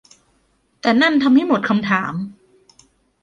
[0.81, 2.13] แต่นั่นทำให้หมดคำถาม